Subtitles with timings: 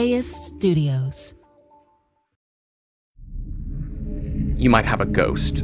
[0.00, 1.34] LAist Studios.
[4.56, 5.56] You might have a ghost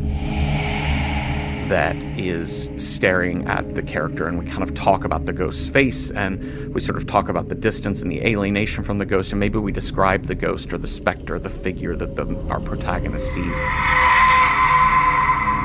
[1.70, 6.10] that is staring at the character, and we kind of talk about the ghost's face,
[6.10, 9.40] and we sort of talk about the distance and the alienation from the ghost, and
[9.40, 13.58] maybe we describe the ghost or the specter, the figure that the, our protagonist sees.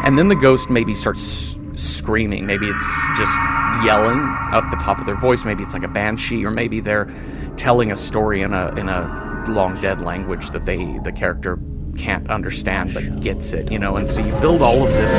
[0.06, 2.46] And then the ghost maybe starts screaming.
[2.46, 3.38] Maybe it's just
[3.84, 4.20] yelling
[4.54, 5.44] at the top of their voice.
[5.44, 7.12] Maybe it's like a banshee, or maybe they're
[7.58, 11.60] telling a story in a in a long dead language that they the character
[11.98, 13.72] can't understand but gets it.
[13.72, 15.12] You know, and so you build all of this.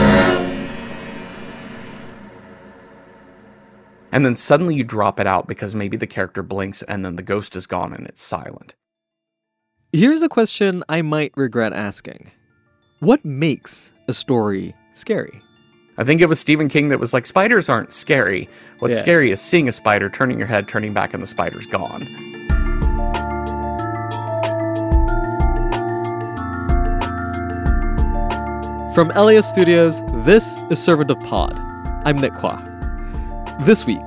[4.12, 7.22] and then suddenly you drop it out because maybe the character blinks and then the
[7.22, 8.74] ghost is gone and it's silent.
[9.92, 12.30] Here's a question I might regret asking
[13.00, 15.42] What makes a story scary?
[16.02, 18.48] I think it was Stephen King that was like, spiders aren't scary.
[18.80, 19.02] What's Yeah.
[19.02, 22.08] scary is seeing a spider, turning your head, turning back, and the spider's gone.
[28.96, 31.56] From LAist Studios, this is Servant of Pod.
[32.04, 32.58] I'm Nick Quah.
[33.60, 34.04] This week,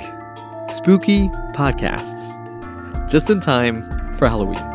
[0.67, 2.29] spooky podcasts.
[3.09, 4.74] Just in time for Halloween.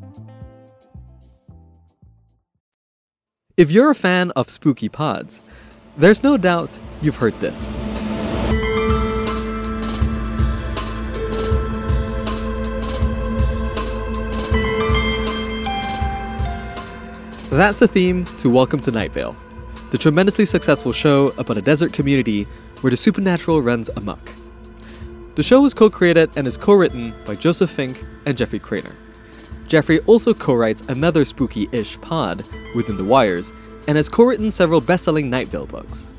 [3.57, 5.41] If you're a fan of spooky pods,
[5.97, 7.67] there's no doubt you've heard this.
[17.49, 19.35] That's the theme to Welcome to Night Vale,
[19.91, 22.43] the tremendously successful show about a desert community
[22.79, 24.31] where the supernatural runs amok.
[25.35, 28.95] The show was co created and is co written by Joseph Fink and Jeffrey Cranor.
[29.71, 32.43] Jeffrey also co writes another spooky ish pod,
[32.75, 33.53] Within the Wires,
[33.87, 36.09] and has co written several best selling Night Vale books.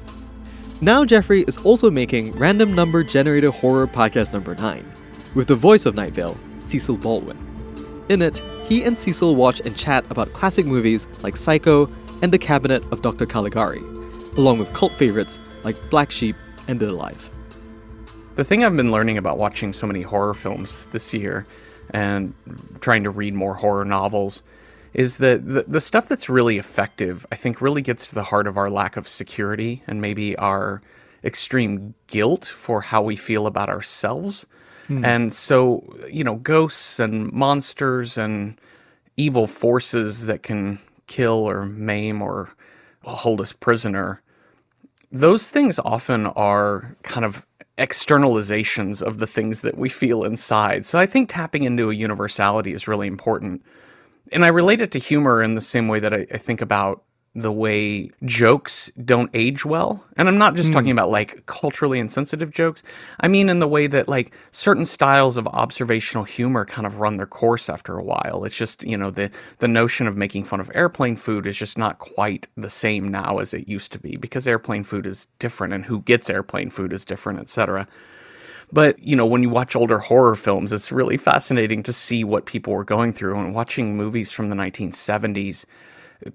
[0.81, 4.91] Now, Jeffrey is also making Random Number Generator Horror Podcast number 9,
[5.35, 7.37] with the voice of Night Vale, Cecil Baldwin.
[8.09, 11.91] In it, he and Cecil watch and chat about classic movies like Psycho
[12.23, 13.27] and The Cabinet of Dr.
[13.27, 13.83] Caligari,
[14.39, 16.37] along with cult favorites like Black Sheep
[16.69, 17.29] and Dead Alive.
[18.35, 21.45] The thing I've been learning about watching so many horror films this year
[21.93, 22.35] and
[22.81, 24.43] trying to read more horror novels
[24.95, 28.47] is that the, the stuff that's really effective, I think, really gets to the heart
[28.47, 30.83] of our lack of security and maybe our
[31.25, 34.47] extreme guilt for how we feel about ourselves.
[34.89, 35.05] Hmm.
[35.05, 38.61] And so, you know, ghosts and monsters and
[39.17, 42.51] evil forces that can kill or maim or
[43.03, 44.23] hold us prisoner
[45.13, 47.47] those things often are kind of
[47.79, 50.85] externalizations of the things that we feel inside.
[50.85, 53.63] So I think tapping into a universality is really important.
[54.31, 57.03] And I relate it to humor in the same way that I, I think about
[57.35, 60.05] the way jokes don't age well.
[60.19, 60.75] And I'm not just hmm.
[60.75, 62.83] talking about like culturally insensitive jokes.
[63.21, 67.17] I mean, in the way that like certain styles of observational humor kind of run
[67.17, 68.45] their course after a while.
[68.45, 71.79] It's just, you know, the, the notion of making fun of airplane food is just
[71.79, 75.73] not quite the same now as it used to be because airplane food is different
[75.73, 77.89] and who gets airplane food is different, et cetera.
[78.73, 82.47] But, you know, when you watch older horror films, it's really fascinating to see what
[82.47, 83.39] people were going through.
[83.39, 85.67] And watching movies from the 1970s,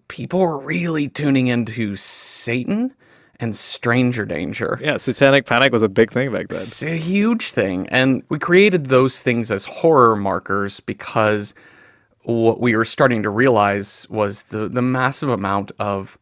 [0.07, 2.93] people were really tuning into Satan
[3.39, 4.79] and stranger danger.
[4.81, 6.57] Yeah, satanic panic was a big thing back then.
[6.57, 7.87] It's a huge thing.
[7.89, 11.53] And we created those things as horror markers because
[12.23, 16.17] what we were starting to realize was the, the massive amount of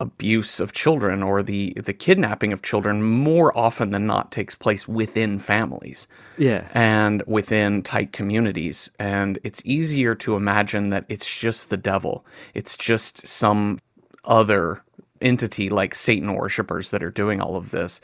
[0.00, 4.86] abuse of children or the, the kidnapping of children more often than not takes place
[4.86, 6.06] within families
[6.36, 6.68] Yeah.
[6.74, 8.90] and within tight communities.
[8.98, 12.26] And it's easier to imagine that it's just the devil.
[12.54, 13.78] It's just some
[14.24, 14.82] other
[15.22, 18.00] entity like Satan worshippers that are doing all of this.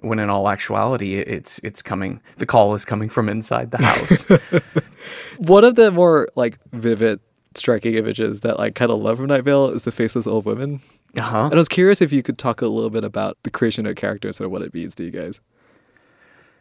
[0.00, 2.20] When in all actuality, it's it's coming.
[2.36, 4.26] The call is coming from inside the house.
[5.38, 7.18] One of the more like vivid,
[7.54, 10.80] striking images that like kind of love from Night Vale is the faceless old women.
[11.18, 11.44] Uh-huh.
[11.46, 13.96] And I was curious if you could talk a little bit about the creation of
[13.96, 15.40] characters and what it means to you guys.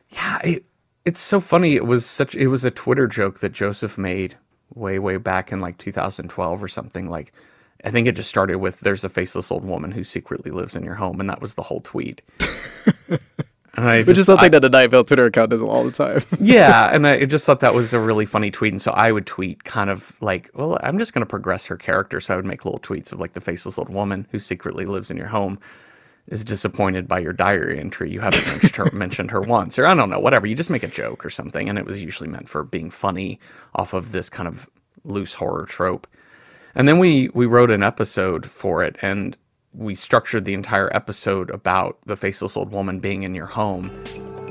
[0.09, 0.65] Yeah, it,
[1.03, 1.75] it's so funny.
[1.75, 2.35] It was such.
[2.35, 4.37] It was a Twitter joke that Joseph made
[4.73, 7.09] way, way back in like 2012 or something.
[7.09, 7.33] Like,
[7.83, 10.83] I think it just started with "There's a faceless old woman who secretly lives in
[10.83, 12.21] your home," and that was the whole tweet.
[13.75, 15.91] and I Which is something I- that the Night Vale Twitter account does all the
[15.91, 16.21] time.
[16.39, 19.25] yeah, and I just thought that was a really funny tweet, and so I would
[19.25, 22.45] tweet kind of like, well, I'm just going to progress her character, so I would
[22.45, 25.59] make little tweets of like the faceless old woman who secretly lives in your home
[26.27, 28.09] is disappointed by your diary entry.
[28.11, 30.47] You haven't mentioned her, mentioned her once, or I don't know, whatever.
[30.47, 33.39] You just make a joke or something, and it was usually meant for being funny
[33.75, 34.69] off of this kind of
[35.03, 36.07] loose horror trope.
[36.73, 39.37] And then we we wrote an episode for it, and
[39.77, 43.91] we structured the entire episode about the faceless old woman being in your home.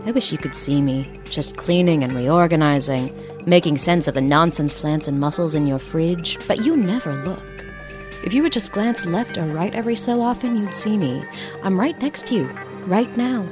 [0.07, 3.15] I wish you could see me, just cleaning and reorganizing,
[3.47, 7.43] making sense of the nonsense plants and mussels in your fridge, but you never look.
[8.23, 11.25] If you would just glance left or right every so often, you'd see me.
[11.63, 12.45] I'm right next to you,
[12.87, 13.47] right now.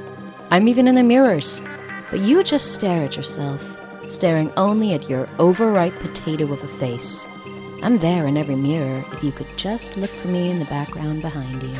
[0.51, 1.61] I'm even in the mirrors.
[2.11, 7.25] But you just stare at yourself, staring only at your overripe potato of a face.
[7.83, 11.21] I'm there in every mirror if you could just look for me in the background
[11.21, 11.75] behind you.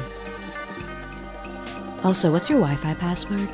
[2.04, 3.48] Also, what's your Wi Fi password?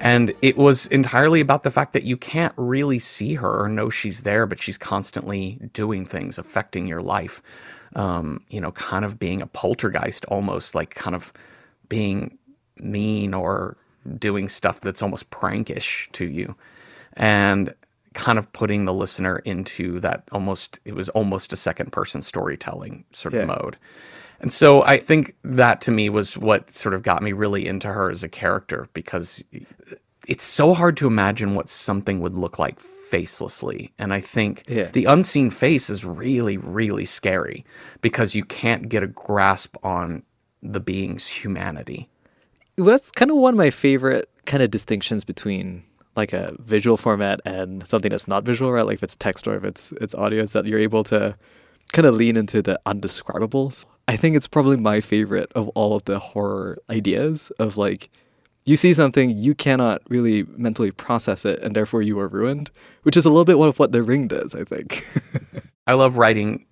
[0.00, 3.88] And it was entirely about the fact that you can't really see her or know
[3.88, 7.42] she's there, but she's constantly doing things affecting your life.
[7.96, 11.32] Um, you know, kind of being a poltergeist almost, like kind of
[11.88, 12.36] being
[12.76, 13.78] mean or
[14.18, 16.54] doing stuff that's almost prankish to you.
[17.14, 17.74] And
[18.18, 23.04] kind of putting the listener into that almost, it was almost a second person storytelling
[23.12, 23.46] sort of Yeah.
[23.46, 23.76] mode.
[24.40, 27.88] And so I think that to me was what sort of got me really into
[27.88, 29.42] her as a character because
[30.26, 33.92] it's so hard to imagine what something would look like facelessly.
[33.98, 34.90] And I think Yeah.
[34.92, 37.64] the unseen face is really, really scary
[38.02, 40.22] because you can't get a grasp on
[40.62, 42.08] the being's humanity.
[42.76, 45.82] well, that's kind of one of my favorite kind of distinctions between
[46.18, 48.84] like a visual format and something that's not visual, right?
[48.84, 51.34] Like if it's text or if it's it's audio, is that you're able to
[51.92, 53.86] kind of lean into the undescribables.
[54.08, 58.10] I think it's probably my favorite of all of the horror ideas of like
[58.64, 62.70] you see something you cannot really mentally process it and therefore you are ruined,
[63.04, 65.06] which is a little bit of what the ring does, I think.
[65.86, 66.66] I love writing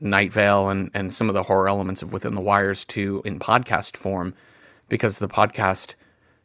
[0.00, 3.38] Night Vale and, and some of the horror elements of Within the Wires too in
[3.38, 4.34] podcast form
[4.88, 5.94] because the podcast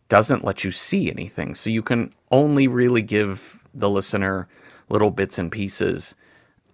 [0.10, 1.56] doesn't let you see anything.
[1.56, 4.48] So you can only really give the listener
[4.90, 6.16] little bits and pieces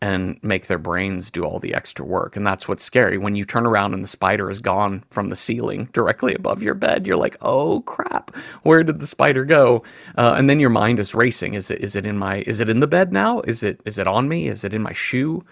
[0.02, 2.38] and make their brains do all the extra work.
[2.38, 3.18] And that's what's scary.
[3.18, 6.76] When you turn around and the spider is gone from the ceiling directly above your
[6.76, 9.84] bed, you're like, oh crap, where did the spider go?
[10.18, 11.56] Uh, and then your mind is racing.
[11.56, 13.42] Is it is it in my is it in the bed now?
[13.42, 14.48] Is it is it on me?
[14.48, 15.44] Is it in my shoe?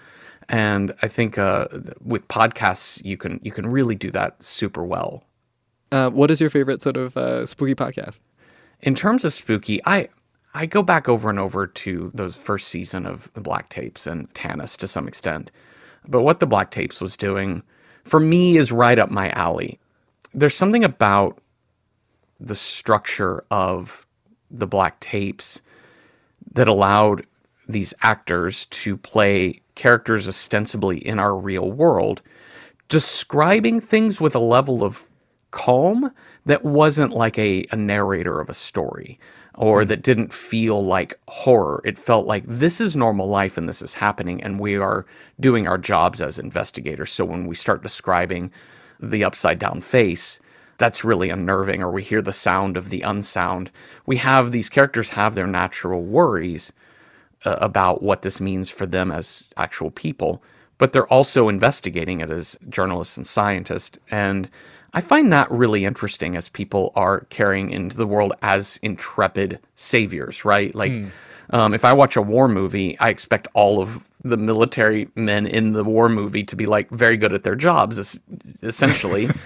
[0.49, 1.67] And I think uh,
[2.03, 5.23] with podcasts you can you can really do that super well.
[5.91, 8.19] uh, what is your favorite sort of uh, spooky podcast?
[8.81, 10.09] In terms of spooky, I
[10.53, 14.31] I go back over and over to those first season of the Black Tapes and
[14.33, 15.51] Tanis to some extent.
[16.07, 17.63] But what the Black Tapes was doing
[18.03, 19.79] for me is right up my alley.
[20.33, 21.39] There's something about
[22.39, 24.05] the structure of
[24.49, 25.61] the Black Tapes
[26.53, 27.25] that allowed
[27.67, 32.21] these actors to play characters ostensibly in our real world,
[32.89, 35.09] describing things with a level of
[35.51, 36.11] calm
[36.47, 39.19] that wasn't like a, a narrator of a story
[39.55, 41.81] or that didn't feel like horror.
[41.83, 45.05] It felt like this is normal life and this is happening, and we are
[45.39, 47.11] doing our jobs as investigators.
[47.11, 48.51] So when we start describing
[48.99, 50.39] the upside down face,
[50.77, 53.71] that's really unnerving, or we hear the sound of the unsound.
[54.05, 56.71] We have these characters have their natural worries
[57.45, 60.43] uh, about what this means for them as actual people,
[60.77, 63.97] but they're also investigating it as journalists and scientists.
[64.11, 64.49] And
[64.93, 70.45] I find that really interesting as people are carrying into the world as intrepid saviors,
[70.45, 70.73] right?
[70.73, 70.91] Like,
[71.51, 75.73] um, if I watch a war movie, I expect all of the military men in
[75.73, 78.19] the war movie to be like very good at their jobs, es-
[78.63, 79.29] essentially,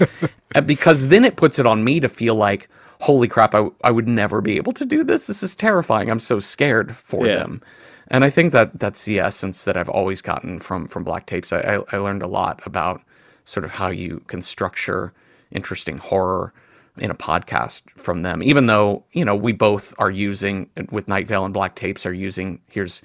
[0.54, 2.68] Uh, because then it puts it on me to feel like,
[3.00, 5.28] holy crap, I, I would never be able to do this.
[5.28, 6.10] This is terrifying.
[6.10, 7.36] I'm so scared for Yeah.
[7.36, 7.62] them.
[8.10, 11.54] And I think that that's the essence that I've always gotten from from Black Tapes.
[11.54, 13.02] I, I, I learned a lot about
[13.46, 15.14] sort of how you can structure
[15.52, 16.54] interesting horror
[16.98, 18.44] in a podcast from them.
[18.44, 22.14] Even though you know we both are using with Night Vale and Black Tapes are
[22.14, 23.02] using here's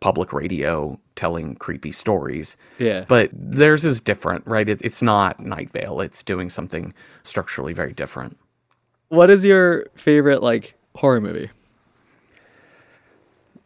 [0.00, 2.56] public radio telling creepy stories.
[2.78, 3.04] Yeah.
[3.06, 4.68] But theirs is different, right?
[4.68, 6.00] It, it's not Night Vale.
[6.00, 8.36] It's doing something structurally very different.
[9.08, 11.50] What is your favorite like horror movie?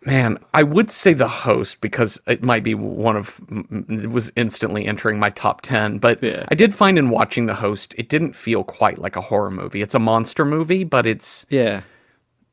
[0.06, 4.86] Man, I would say The Host because it might be one of it was instantly
[4.86, 6.46] entering my top 10, but Yeah.
[6.48, 9.82] I did find in watching The Host it didn't feel quite like a horror movie.
[9.82, 11.82] It's a monster movie, but it's Yeah.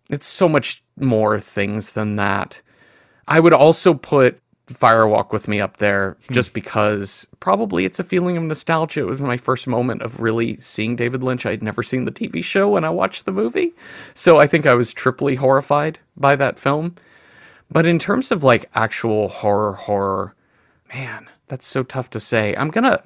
[0.09, 2.61] it's so much more things than that.
[3.29, 6.33] I would also put Firewalk with me up there hmm.
[6.33, 9.01] just because probably it's a feeling of nostalgia.
[9.01, 11.45] It was my first moment of really seeing David Lynch.
[11.45, 13.73] I had never seen the TV show when I watched the movie.
[14.13, 16.95] So I think I was triply horrified by that film.
[17.69, 20.35] But in terms of like actual horror, horror,
[20.93, 22.55] man, that's so tough to say.
[22.55, 23.03] I'm gonna,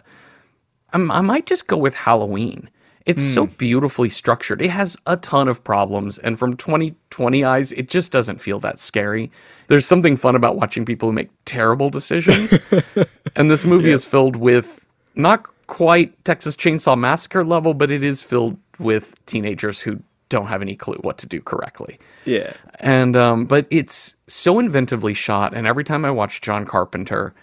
[0.94, 2.70] I'm, I might just go with Halloween.
[3.06, 3.54] It's so hmm.
[3.56, 4.62] beautifully structured.
[4.62, 8.80] It has a ton of problems, and from 2020 eyes, it just doesn't feel that
[8.80, 9.32] scary.
[9.68, 12.54] There's something fun about watching people who make terrible decisions,
[13.36, 18.22] and this movie is filled with not quite Texas Chainsaw Massacre level, but it is
[18.22, 20.00] filled with teenagers who
[20.32, 22.00] don't have any clue what to do correctly.
[22.26, 22.54] Yeah.
[22.80, 27.34] and um, but it's so inventively shot and every time i watch john carpenter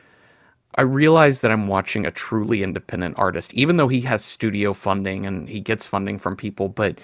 [0.77, 5.27] i realize that i'm watching a truly independent artist even though he has studio funding
[5.27, 6.99] and he gets funding from people but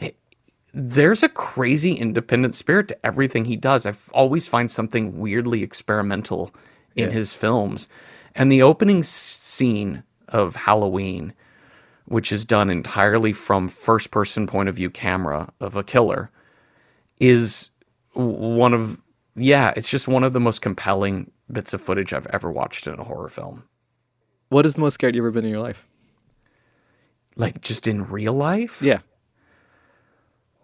[0.00, 0.16] it-
[0.74, 3.86] there's a crazy independent spirit to everything he does.
[3.86, 6.54] I always find something weirdly experimental
[6.94, 7.88] in his films.
[8.34, 11.32] And the opening scene of halloween
[12.08, 16.30] which is done entirely from first person point of view camera of a killer
[17.20, 17.70] is
[18.14, 19.00] one of
[19.36, 22.98] yeah, it's just one of the most compelling bits of footage I've ever watched in
[22.98, 23.62] a horror film.
[24.48, 25.86] What is the most scared you've ever been in your life?
[27.36, 28.82] Like just in real life?
[28.82, 28.98] Yeah.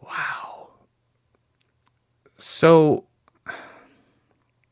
[0.03, 0.71] Wow.
[2.37, 3.05] So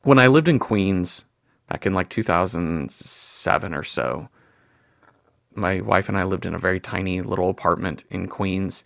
[0.02, 1.24] when I lived in Queens
[1.68, 4.28] back in like 2007 or so,
[5.54, 8.84] my wife and I lived in a very tiny little apartment in Queens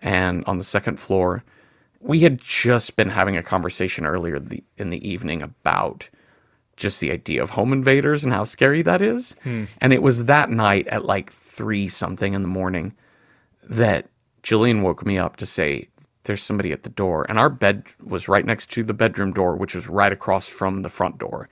[0.00, 1.44] and on the second floor
[2.00, 6.08] we had just been having a conversation earlier the, in the evening about
[6.76, 9.34] just the idea of home invaders and how scary that is.
[9.42, 9.64] Hmm.
[9.80, 12.94] And it was that night at like three something in the morning
[13.64, 14.08] that
[14.42, 15.88] Jillian woke me up to say,
[16.24, 17.26] There's somebody at the door.
[17.28, 20.82] And our bed was right next to the bedroom door, which was right across from
[20.82, 21.48] the front door.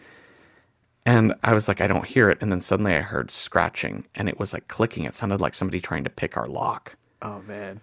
[1.07, 2.39] And I was like, I don't hear it.
[2.41, 5.05] And then suddenly I heard scratching and it was like clicking.
[5.05, 6.97] It sounded like somebody trying to pick our lock.
[7.23, 7.81] Oh man.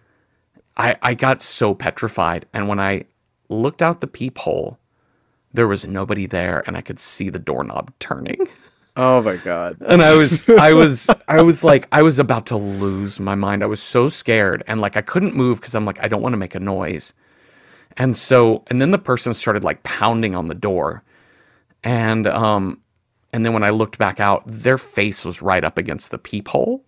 [0.76, 2.46] I, I got so petrified.
[2.54, 3.06] And when I
[3.48, 4.78] looked out the peephole,
[5.54, 8.48] there was nobody there and I could see the doorknob turning.
[8.96, 9.78] Oh my god.
[9.82, 13.64] And I was I was I was like I was about to lose my mind.
[13.64, 16.34] I was so scared and like I couldn't move because I'm like I don't want
[16.34, 17.12] to make a noise.
[17.98, 21.02] And so and then the person started like pounding on the door.
[21.84, 22.83] And um
[23.34, 26.86] and then when I looked back out, their face was right up against the peephole.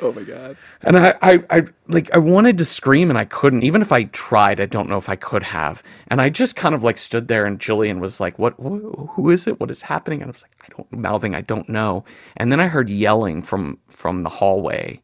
[0.00, 0.58] Oh my god.
[0.82, 3.64] And I, I, I, like, I wanted to scream and I couldn't.
[3.64, 5.82] Even if I tried, I don't know if I could have.
[6.08, 8.54] And I just kind of like stood there, and Jillian was like, "What?
[8.54, 9.60] wh- Who is it?
[9.60, 12.04] What is happening?" And I was like, "I don't," mouthing, "I don't know."
[12.38, 15.02] And then I heard yelling from from the hallway,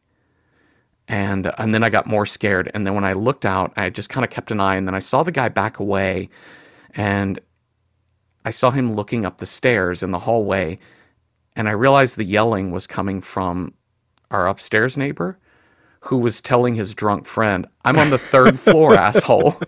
[1.07, 2.71] and and then I got more scared.
[2.73, 4.95] And then when I looked out, I just kind of kept an eye, and then
[4.95, 6.29] I saw the guy back away,
[6.95, 7.39] and
[8.45, 10.77] I saw him looking up the stairs in the hallway,
[11.55, 13.73] and I realized the yelling was coming from
[14.31, 15.37] our upstairs neighbor
[16.01, 19.59] who was telling his drunk friend, I'm on the third floor, asshole.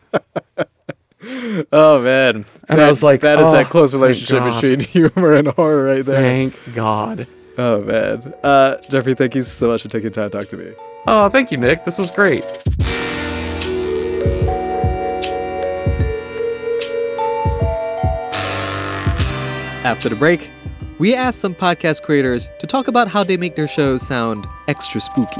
[1.71, 2.45] Oh man.
[2.69, 4.79] And That- I was like, that is "Oh, that close relationship between
[5.11, 6.21] humor and horror right there.
[6.21, 7.27] Thank God.
[7.57, 8.33] Oh man.
[8.43, 10.73] Uh Jeffrey, thank you so much for taking time to talk to me.
[11.07, 11.83] Oh, thank you, Nick.
[11.85, 12.45] This was great.
[19.87, 20.49] After the break,
[20.99, 24.99] we asked some podcast creators to talk about how they make their shows sound extra
[24.99, 25.39] spooky.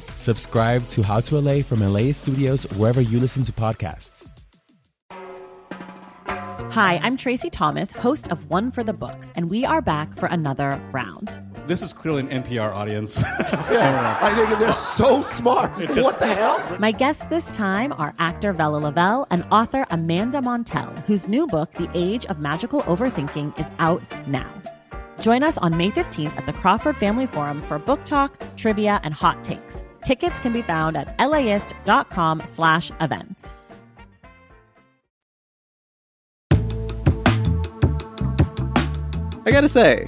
[0.21, 4.29] Subscribe to How to LA from LAist Studios wherever you listen to podcasts.
[5.09, 10.27] Hi, I'm Tracy Thomas, host of One for the Books, and we are back for
[10.27, 11.27] another round.
[11.65, 13.19] this is clearly an NPR audience.
[13.71, 15.75] yeah, I think they're so smart.
[15.79, 16.77] Just, what the hell?
[16.77, 21.73] My guests this time are actor Vella Lovell and author Amanda Montell, whose new book,
[21.73, 24.49] The Age of Magical Overthinking, is out now.
[25.19, 29.15] Join us on May 15th at the Crawford Family Forum for book talk, trivia, and
[29.15, 29.83] hot takes.
[30.03, 33.53] Tickets can be found at laist.com slash events.
[39.43, 40.05] I gotta say,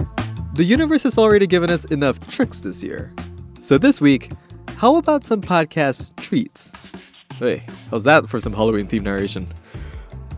[0.54, 3.12] the universe has already given us enough tricks this year.
[3.60, 4.32] So this week,
[4.76, 6.72] how about some podcast treats?
[7.38, 9.52] Hey, how's that for some Halloween themed narration?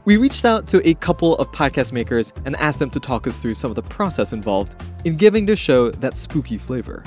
[0.05, 3.37] We reached out to a couple of podcast makers and asked them to talk us
[3.37, 7.03] through some of the process involved in giving the show that spooky flavor.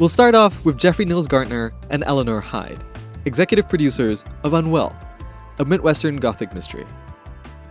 [0.00, 2.82] We'll start off with Jeffrey Nils Gardner and Eleanor Hyde,
[3.26, 4.98] executive producers of Unwell,
[5.58, 6.86] a Midwestern Gothic mystery.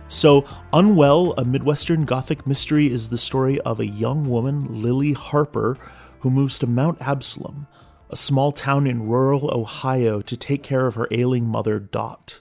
[0.06, 5.76] So, Unwell, a Midwestern Gothic mystery, is the story of a young woman, Lily Harper,
[6.20, 7.66] who moves to Mount Absalom,
[8.10, 12.40] a small town in rural Ohio, to take care of her ailing mother, Dot.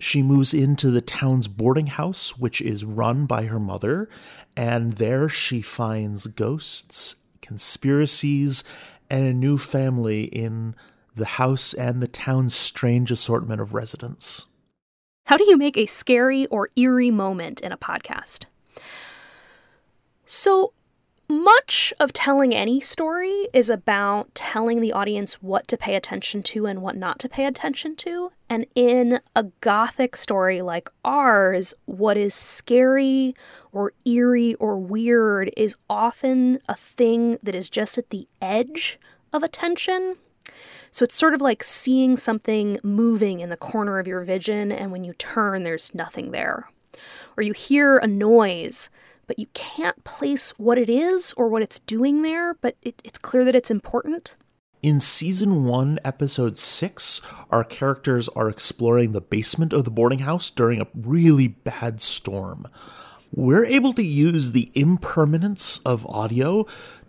[0.00, 4.08] She moves into the town's boarding house, which is run by her mother,
[4.56, 7.14] and there she finds ghosts,
[7.48, 8.62] conspiracies,
[9.10, 10.76] and a new family in
[11.16, 14.46] the house and the town's strange assortment of residents.
[15.24, 18.44] How do you make a scary or eerie moment in a podcast?
[20.26, 20.74] So,
[21.28, 26.66] much of telling any story is about telling the audience what to pay attention to
[26.66, 28.32] and what not to pay attention to.
[28.48, 33.34] And in a gothic story like ours, what is scary
[33.72, 38.98] or eerie or weird is often a thing that is just at the edge
[39.32, 40.16] of attention
[40.90, 44.90] so it's sort of like seeing something moving in the corner of your vision, and
[44.90, 46.70] when you turn, there's nothing there.
[47.36, 48.90] Or you hear a noise,
[49.28, 53.18] but you can't place what it is or what it's doing there, but it, it's
[53.20, 54.34] clear that it's important.
[54.82, 60.50] In season one, episode six, our characters are exploring the basement of the boarding house
[60.50, 62.66] during a really bad storm.
[63.32, 66.66] We're able to use the impermanence of audio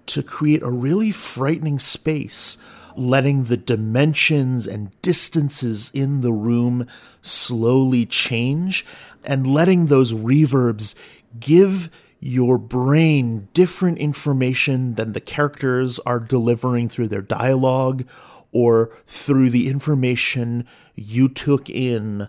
[0.07, 2.57] to create a really frightening space
[2.95, 6.85] letting the dimensions and distances in the room
[7.21, 8.85] slowly change
[9.23, 10.95] and letting those reverbs
[11.39, 18.05] give your brain different information than the characters are delivering through their dialogue
[18.51, 22.27] or through the information you took in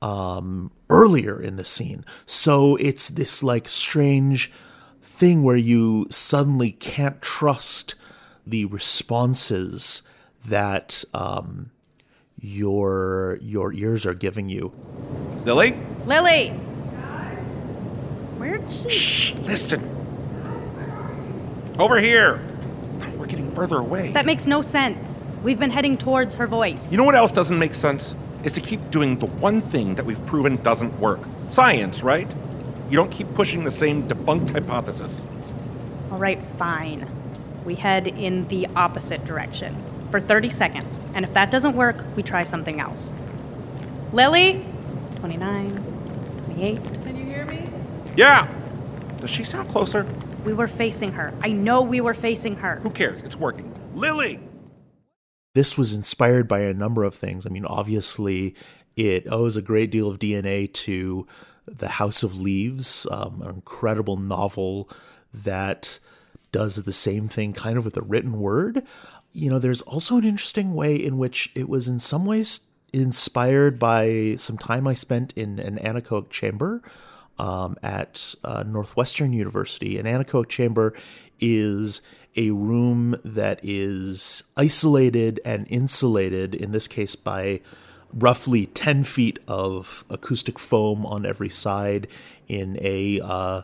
[0.00, 2.04] um, earlier in the scene.
[2.24, 4.52] So it's this like strange
[5.02, 7.94] thing where you suddenly can't trust
[8.46, 10.02] the responses
[10.44, 11.70] that um,
[12.38, 14.72] your your ears are giving you.
[15.44, 15.76] Lily.
[16.04, 16.52] Lily.
[18.38, 18.88] Where'd she?
[18.88, 19.34] Shh!
[19.36, 19.80] Listen.
[21.78, 22.40] Over here.
[23.16, 24.12] We're getting further away.
[24.12, 25.26] That makes no sense.
[25.42, 26.90] We've been heading towards her voice.
[26.90, 28.16] You know what else doesn't make sense?
[28.44, 31.20] Is to keep doing the one thing that we've proven doesn't work.
[31.50, 32.32] Science, right?
[32.90, 35.26] You don't keep pushing the same defunct hypothesis.
[36.10, 37.10] All right, fine.
[37.64, 42.22] We head in the opposite direction for 30 seconds, and if that doesn't work, we
[42.22, 43.12] try something else.
[44.12, 44.64] Lily?
[45.16, 45.70] 29,
[46.46, 46.84] 28.
[47.02, 47.64] Can you hear me?
[48.16, 48.50] Yeah!
[49.20, 50.06] Does she sound closer?
[50.44, 51.34] We were facing her.
[51.42, 52.76] I know we were facing her.
[52.76, 53.22] Who cares?
[53.22, 53.74] It's working.
[53.94, 54.40] Lily!
[55.54, 57.44] This was inspired by a number of things.
[57.44, 58.54] I mean, obviously,
[58.96, 61.26] it owes a great deal of DNA to
[61.66, 64.88] The House of Leaves, um, an incredible novel
[65.34, 65.98] that
[66.52, 68.82] does the same thing kind of with a written word.
[69.32, 72.62] You know, there's also an interesting way in which it was in some ways
[72.94, 76.82] inspired by some time I spent in an anechoic chamber
[77.38, 79.98] um, at uh, Northwestern University.
[79.98, 80.94] An anechoic chamber
[81.40, 82.02] is
[82.36, 87.60] a room that is isolated and insulated, in this case, by
[88.12, 92.06] roughly 10 feet of acoustic foam on every side
[92.48, 93.62] in a uh,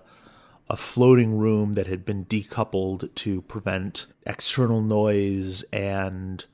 [0.70, 6.46] a floating room that had been decoupled to prevent external noise and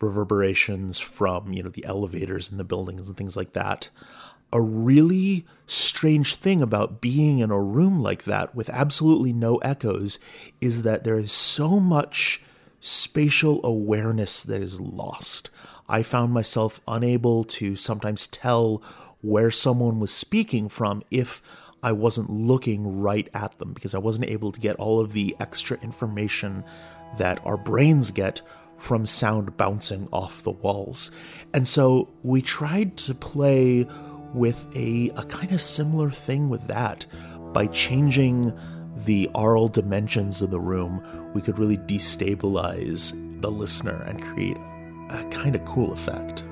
[0.00, 3.90] reverberations from, you know, the elevators in the buildings and things like that.
[4.56, 10.18] A really strange thing about being in a room like that with absolutely no echoes
[10.62, 12.40] is that there is so much
[12.80, 15.50] spatial awareness that is lost.
[15.90, 18.82] I found myself unable to sometimes tell
[19.20, 21.42] where someone was speaking from if
[21.82, 25.36] I wasn't looking right at them because I wasn't able to get all of the
[25.38, 26.64] extra information
[27.18, 28.40] that our brains get
[28.78, 31.10] from sound bouncing off the walls.
[31.52, 33.86] And so we tried to play
[34.36, 37.06] with a, a kind of similar thing with that
[37.52, 38.52] by changing
[38.98, 41.02] the aural dimensions of the room,
[41.34, 44.56] we could really destabilize the listener and create
[45.10, 46.44] a kind of cool effect.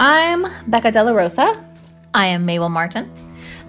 [0.00, 1.54] I'm Becca De La Rosa.
[2.14, 3.10] I am Mabel Martin.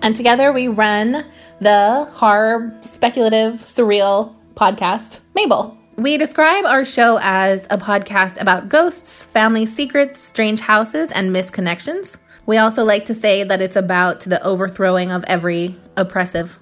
[0.01, 1.25] And together we run
[1.59, 5.77] the horror, speculative, surreal podcast, Mabel.
[5.97, 12.17] We describe our show as a podcast about ghosts, family secrets, strange houses, and misconnections.
[12.45, 16.59] We also like to say that it's about the overthrowing of every oppressive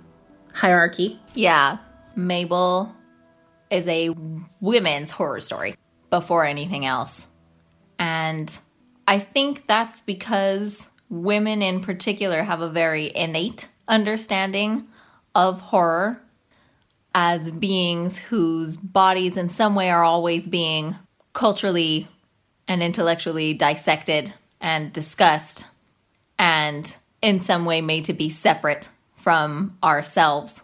[0.53, 1.19] hierarchy.
[1.33, 1.79] Yeah,
[2.15, 2.95] Mabel
[3.71, 4.11] is a
[4.61, 5.75] women's horror story
[6.11, 7.25] before anything else.
[7.97, 8.55] And
[9.07, 14.87] I think that's because women in particular have a very innate understanding
[15.33, 16.21] of horror
[17.15, 20.95] as beings whose bodies in some way are always being
[21.33, 22.07] culturally
[22.67, 25.65] and intellectually dissected and discussed
[26.39, 30.61] and in some way made to be separate from ourselves.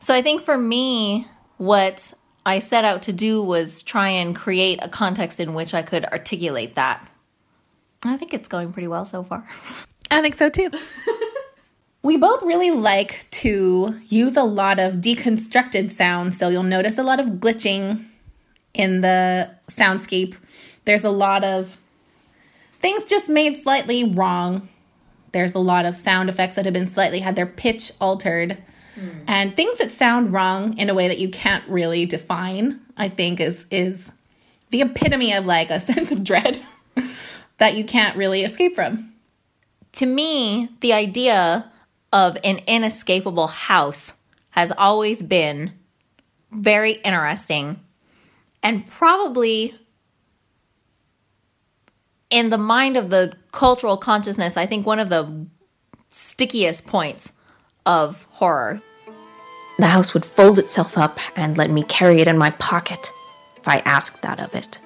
[0.00, 1.26] So I think for me,
[1.58, 2.14] what
[2.46, 6.04] I set out to do was try and create a context in which I could
[6.06, 7.06] articulate that.
[8.02, 9.46] I think it's going pretty well so far.
[10.10, 10.70] I think so too.
[12.02, 17.02] we both really like to use a lot of deconstructed sounds, so you'll notice a
[17.02, 18.04] lot of glitching
[18.72, 20.36] in the soundscape.
[20.86, 21.76] There's a lot of
[22.80, 24.68] things just made slightly wrong.
[25.32, 28.56] There's a lot of sound effects that have been slightly had their pitch altered.
[28.96, 29.24] Mm.
[29.28, 33.40] And things that sound wrong in a way that you can't really define, I think
[33.40, 34.10] is is
[34.70, 36.62] the epitome of like a sense of dread
[37.58, 39.12] that you can't really escape from.
[39.94, 41.70] To me, the idea
[42.12, 44.12] of an inescapable house
[44.50, 45.72] has always been
[46.50, 47.78] very interesting
[48.62, 49.74] and probably
[52.28, 55.46] in the mind of the cultural consciousness, I think one of the
[56.10, 57.32] stickiest points
[57.86, 58.80] of horror.
[59.78, 63.10] The house would fold itself up and let me carry it in my pocket
[63.56, 64.80] if I asked that of it.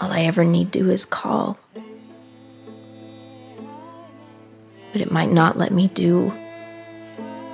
[0.00, 1.58] All I ever need do is call.
[4.96, 6.32] But it might not let me do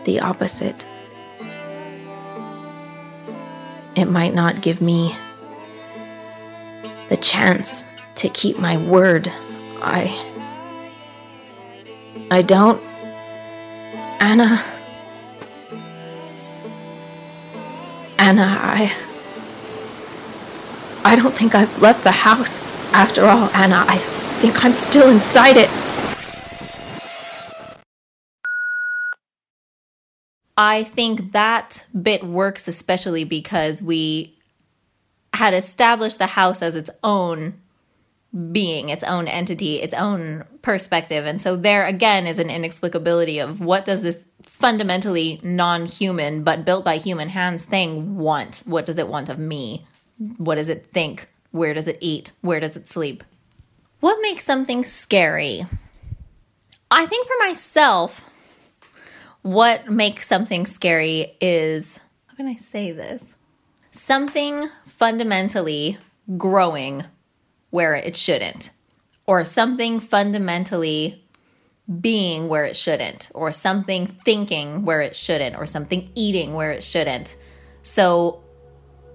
[0.05, 0.87] the opposite.
[3.97, 5.17] It might not give me
[7.09, 7.83] the chance
[8.15, 9.27] to keep my word.
[9.83, 10.15] I.
[12.31, 12.81] I don't.
[14.21, 14.63] Anna.
[18.19, 18.95] Anna, I.
[21.05, 22.63] I don't think I've left the house.
[22.93, 25.82] After all, Anna, I think I'm still inside it.
[30.57, 34.39] I think that bit works especially because we
[35.33, 37.55] had established the house as its own
[38.51, 41.27] being, its own entity, its own perspective.
[41.27, 46.85] And so there again is an inexplicability of what does this fundamentally non-human but built
[46.85, 48.63] by human hands thing want?
[48.65, 49.87] What does it want of me?
[50.37, 51.29] What does it think?
[51.51, 52.33] Where does it eat?
[52.41, 53.25] Where does it sleep?
[54.01, 55.67] What makes something scary?
[56.91, 58.25] I think for myself,
[59.43, 63.35] what makes something scary is how can I say this?
[63.91, 65.99] Something fundamentally
[66.37, 67.05] growing
[67.71, 68.71] where it shouldn't,
[69.27, 71.25] or something fundamentally
[72.01, 76.83] being where it shouldn't, or something thinking where it shouldn't, or something eating where it
[76.83, 77.37] shouldn't.
[77.83, 78.43] So,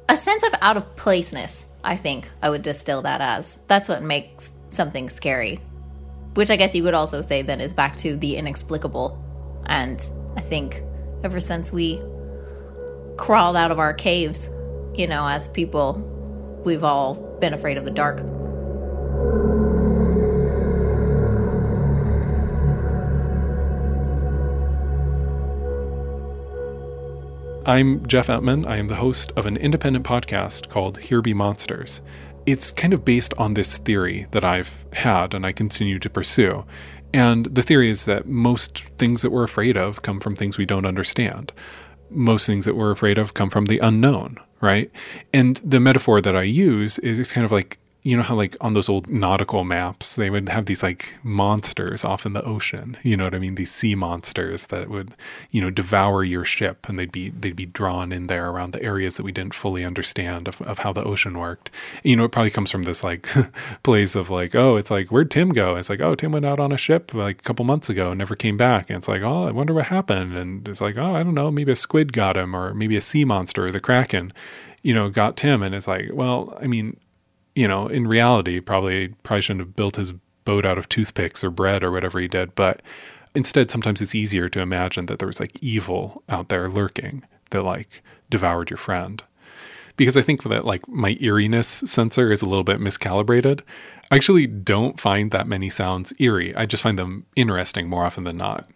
[0.09, 3.59] a sense of out of placeness, I think I would distill that as.
[3.67, 5.61] That's what makes something scary.
[6.33, 9.23] Which I guess you could also say then is back to the inexplicable.
[9.65, 9.99] And
[10.37, 10.83] I think
[11.23, 11.99] ever since we
[13.17, 14.47] crawled out of our caves,
[14.93, 15.95] you know, as people,
[16.63, 18.19] we've all been afraid of the dark.
[27.65, 28.65] I'm Jeff Emtman.
[28.67, 32.01] I am the host of an independent podcast called Here Be Monsters.
[32.45, 36.63] It's kind of based on this theory that I've had and I continue to pursue.
[37.13, 40.65] And the theory is that most things that we're afraid of come from things we
[40.65, 41.51] don't understand.
[42.09, 44.91] Most things that we're afraid of come from the unknown, right?
[45.33, 48.55] And the metaphor that I use is it's kind of like you know how like
[48.61, 52.95] on those old nautical maps they would have these like monsters off in the ocean
[53.03, 53.55] you know what i mean?
[53.55, 55.13] These sea monsters that would
[55.51, 58.81] you know devour your ship and they'd be they'd be drawn in there around the
[58.81, 61.69] areas that we didn't fully understand of, of how the ocean worked.
[62.03, 63.27] You know it probably comes from this like
[63.83, 65.75] place of like oh it's like where'd tim go?
[65.75, 68.17] It's like oh tim went out on a ship like a couple months ago and
[68.19, 68.89] never came back.
[68.89, 70.37] And it's like oh i wonder what happened.
[70.37, 73.01] And it's like oh i don't know maybe a squid got him or maybe a
[73.01, 74.31] sea monster or the kraken
[74.81, 75.61] you know got tim.
[75.61, 76.97] And it's like well i mean
[77.57, 80.13] you know, in reality, probably probably shouldn't have built his
[80.45, 82.53] boat out of toothpicks or bread or whatever he did.
[82.53, 82.83] But
[83.33, 87.63] instead, sometimes it's easier to imagine that there was like evil out there lurking that
[87.63, 89.23] like devoured your friend.
[89.95, 93.61] Because I think that like my eeriness sensor is a little bit miscalibrated.
[94.11, 96.55] I actually don't find that many sounds eerie.
[96.55, 98.69] I just find them interesting more often than not.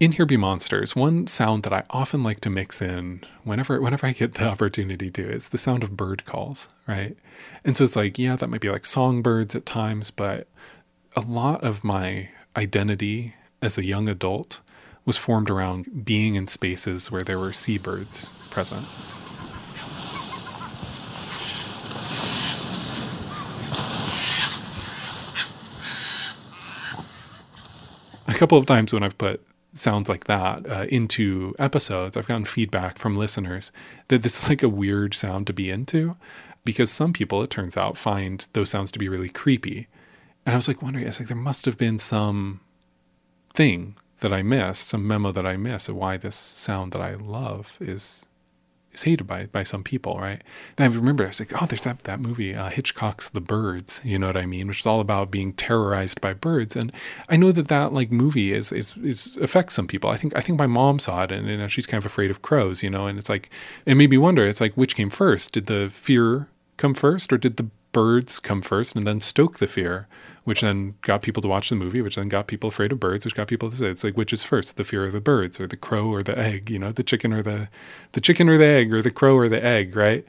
[0.00, 4.06] In Here Be Monsters, one sound that I often like to mix in whenever whenever
[4.06, 7.14] I get the opportunity to is the sound of bird calls, right?
[7.64, 10.48] And so it's like, yeah, that might be like songbirds at times, but
[11.14, 14.62] a lot of my identity as a young adult
[15.04, 18.86] was formed around being in spaces where there were seabirds present.
[28.26, 32.44] A couple of times when I've put sounds like that uh, into episodes, I've gotten
[32.44, 33.72] feedback from listeners
[34.08, 36.16] that this is like a weird sound to be into
[36.64, 39.86] because some people, it turns out, find those sounds to be really creepy.
[40.44, 42.60] And I was like wondering, I was like, there must have been some
[43.54, 47.14] thing that I missed, some memo that I missed of why this sound that I
[47.14, 48.26] love is
[48.92, 50.42] is hated by by some people, right?
[50.76, 54.00] And I remember I was like, oh, there's that that movie uh, Hitchcock's The Birds,
[54.04, 56.76] you know what I mean, which is all about being terrorized by birds.
[56.76, 56.92] And
[57.28, 60.10] I know that that like movie is is is affects some people.
[60.10, 62.42] I think I think my mom saw it, and know she's kind of afraid of
[62.42, 63.06] crows, you know.
[63.06, 63.50] And it's like
[63.86, 64.46] it made me wonder.
[64.46, 65.52] It's like which came first?
[65.52, 69.66] Did the fear come first, or did the birds come first and then stoke the
[69.66, 70.06] fear,
[70.44, 73.24] which then got people to watch the movie, which then got people afraid of birds,
[73.24, 75.60] which got people to say it's like which is first, the fear of the birds
[75.60, 77.68] or the crow or the egg, you know, the chicken or the
[78.12, 80.24] the chicken or the egg or the crow or the egg, right?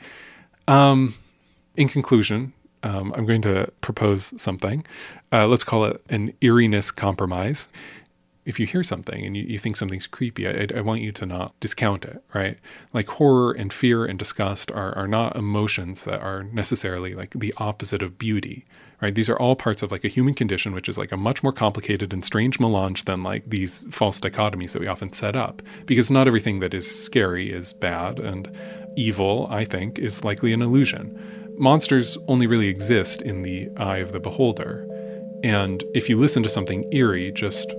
[0.67, 1.15] Um,
[1.75, 4.85] in conclusion, um, I'm going to propose something.
[5.31, 7.67] Uh, let's call it an eeriness compromise
[8.45, 11.25] if you hear something and you, you think something's creepy, I, I, want you to
[11.25, 12.57] not discount it, right?
[12.93, 17.53] Like horror and fear and disgust are, are not emotions that are necessarily like the
[17.57, 18.65] opposite of beauty,
[18.99, 19.13] right?
[19.13, 21.51] These are all parts of like a human condition, which is like a much more
[21.51, 25.61] complicated and strange melange than like these false dichotomies that we often set up.
[25.85, 28.51] Because not everything that is scary is bad, and
[28.97, 31.19] evil, I think, is likely an illusion.
[31.57, 34.87] Monsters only really exist in the eye of the beholder.
[35.43, 37.73] And if you listen to something eerie, just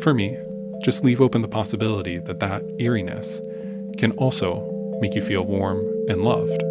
[0.00, 0.36] for me,
[0.82, 3.40] just leave open the possibility that that eeriness
[3.98, 4.68] can also
[5.00, 5.78] make you feel warm
[6.08, 6.62] and loved.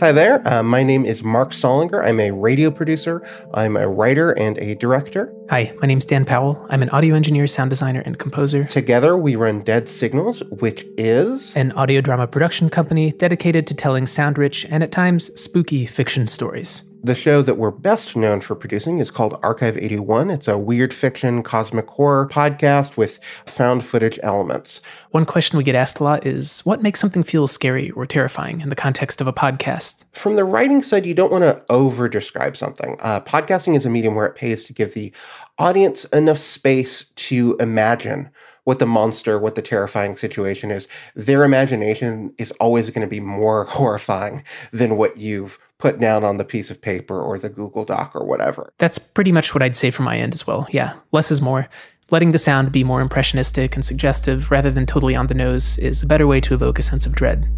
[0.00, 0.46] Hi there.
[0.46, 2.04] Uh, my name is Marc Sollinger.
[2.04, 3.20] I'm a radio producer.
[3.52, 5.34] I'm a writer and a director.
[5.50, 6.64] Hi, my name's Dan Powell.
[6.70, 8.66] I'm an audio engineer, sound designer, and composer.
[8.66, 14.06] Together, we run Dead Signals, which is an audio drama production company dedicated to telling
[14.06, 16.84] sound rich and at times spooky fiction stories.
[17.00, 20.30] The show that we're best known for producing is called Archive 81.
[20.30, 24.82] It's a weird fiction, cosmic horror podcast with found footage elements.
[25.12, 28.60] One question we get asked a lot is what makes something feel scary or terrifying
[28.60, 30.06] in the context of a podcast?
[30.12, 32.96] From the writing side, you don't want to over describe something.
[32.98, 35.12] Uh, podcasting is a medium where it pays to give the
[35.56, 38.28] audience enough space to imagine
[38.64, 40.88] what the monster, what the terrifying situation is.
[41.14, 46.38] Their imagination is always going to be more horrifying than what you've put down on
[46.38, 48.72] the piece of paper or the Google Doc or whatever.
[48.78, 50.66] That's pretty much what I'd say from my end as well.
[50.70, 51.68] Yeah, less is more.
[52.10, 56.02] Letting the sound be more impressionistic and suggestive rather than totally on the nose is
[56.02, 57.48] a better way to evoke a sense of dread.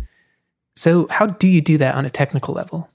[0.75, 2.89] So, how do you do that on a technical level?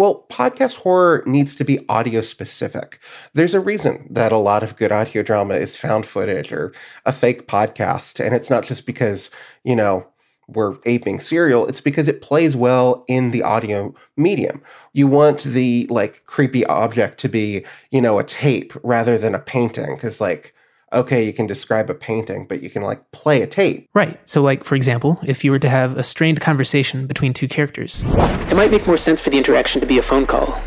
[0.00, 3.00] Well, podcast horror needs to be audio specific.
[3.34, 6.72] There's a reason that a lot of good audio drama is found footage or
[7.04, 8.24] a fake podcast.
[8.24, 9.30] And it's not just because,
[9.62, 10.06] you know,
[10.54, 14.62] we're aping serial, it's because it plays well in the audio medium.
[14.92, 19.38] You want the like creepy object to be, you know, a tape rather than a
[19.38, 19.96] painting.
[19.98, 20.54] Cause like,
[20.92, 23.88] okay, you can describe a painting, but you can like play a tape.
[23.94, 24.18] Right.
[24.28, 28.02] So, like, for example, if you were to have a strained conversation between two characters,
[28.06, 30.60] it might make more sense for the interaction to be a phone call.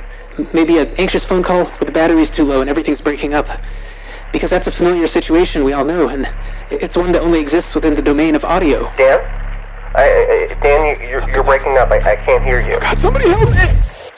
[0.54, 3.48] Maybe an anxious phone call where the battery's too low and everything's breaking up.
[4.32, 6.28] Because that's a familiar situation we all know, and
[6.72, 8.92] it's one that only exists within the domain of audio.
[8.98, 9.43] Dan?
[9.96, 11.92] I, I, Dan, you're, you're breaking up.
[11.92, 12.80] I, I can't hear you.
[12.80, 14.10] God, somebody help me!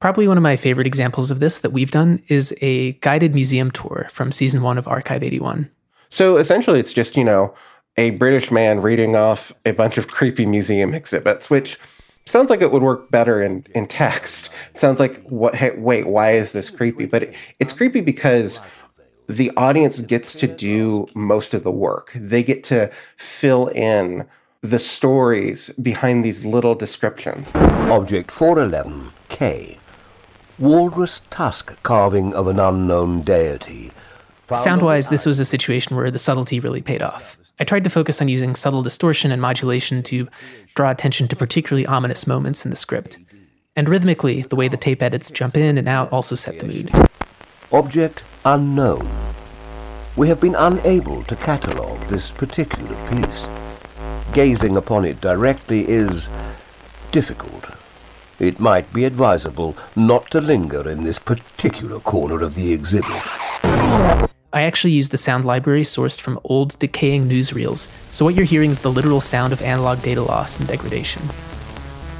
[0.00, 3.70] Probably one of my favorite examples of this that we've done is a guided museum
[3.70, 5.70] tour from season one of Archive 81.
[6.08, 7.54] So essentially, it's just, you know,
[7.96, 11.78] a British man reading off a bunch of creepy museum exhibits, which
[12.24, 14.50] sounds like it would work better in, in text.
[14.70, 17.06] It sounds like, what, hey, wait, why is this creepy?
[17.06, 18.60] But it, it's creepy because
[19.28, 22.12] the audience gets to do most of the work.
[22.14, 24.26] They get to fill in
[24.60, 27.54] the stories behind these little descriptions.
[27.54, 29.78] Object 411K
[30.58, 33.92] walrus tusk carving of an unknown deity,
[34.54, 37.36] Sound wise, this was a situation where the subtlety really paid off.
[37.58, 40.28] I tried to focus on using subtle distortion and modulation to
[40.76, 43.18] draw attention to particularly ominous moments in the script.
[43.74, 46.92] And rhythmically, the way the tape edits jump in and out also set the mood.
[47.72, 49.10] Object unknown.
[50.14, 53.50] We have been unable to catalogue this particular piece.
[54.32, 56.28] Gazing upon it directly is
[57.10, 57.64] difficult.
[58.38, 63.10] It might be advisable not to linger in this particular corner of the exhibit.
[64.52, 68.70] I actually used the sound library sourced from old, decaying newsreels, so what you're hearing
[68.70, 71.22] is the literal sound of analog data loss and degradation.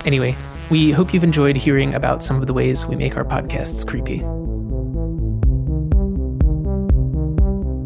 [0.05, 0.37] Anyway,
[0.71, 4.19] we hope you've enjoyed hearing about some of the ways we make our podcasts creepy.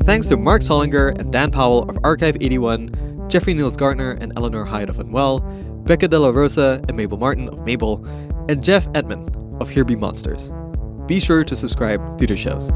[0.05, 4.65] Thanks to Marc Sollinger and Dan Powell of Archive 81, Jeffrey Nils Gardner and Eleanor
[4.65, 5.39] Hyde of Unwell,
[5.87, 8.05] Becca De La Rosa and Mabel Martin of Mabel,
[8.49, 10.53] and Jeff Emtman of Here Be Monsters.
[11.07, 12.73] Be sure to subscribe to their shows.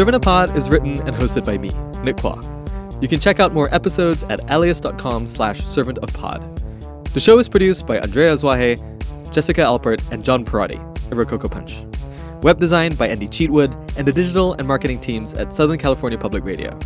[0.00, 1.68] Servant of Pod is written and hosted by me,
[2.02, 2.40] Nick Quah.
[3.02, 6.40] You can check out more episodes at laist.com slash servant of pod.
[7.12, 8.80] The show is produced by Andrea Zwahe,
[9.30, 10.78] Jessica Alpert, and John Parati
[11.10, 11.84] of Rococo Punch.
[12.40, 16.44] Web design by Andy Cheatwood and the digital and marketing teams at Southern California Public
[16.44, 16.78] Radio.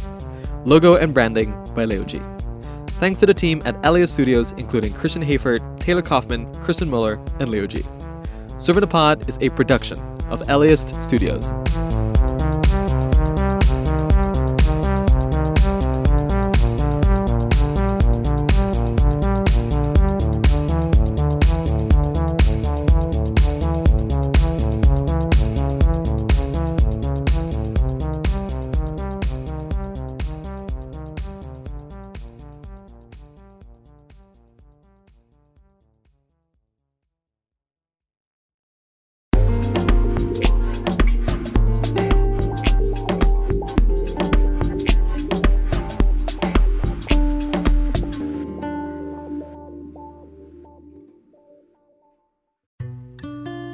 [0.64, 2.20] Logo and branding by Leo G.
[2.98, 7.48] Thanks to the team at LAist Studios, including Christian Hayford, Taylor Kaufman, Kristen Muller, and
[7.48, 7.84] Leo G.
[8.58, 10.00] Servant of Pod is a production
[10.30, 11.52] of LAist Studios.